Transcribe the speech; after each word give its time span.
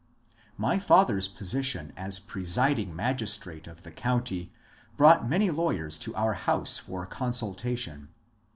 My 0.57 0.79
father's 0.79 1.27
position 1.27 1.93
as 1.95 2.17
presiding 2.17 2.95
magistrate 2.95 3.67
of 3.67 3.83
the 3.83 3.91
county 3.91 4.51
brought 4.97 5.29
many 5.29 5.51
lawyers 5.51 5.99
to 5.99 6.15
our 6.15 6.33
house 6.33 6.79
for 6.79 7.05
consultation. 7.05 8.09